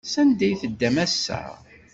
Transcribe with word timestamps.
Sanda 0.13 0.43
ay 0.45 0.53
teddam 0.61 0.97
ass-a? 1.05 1.41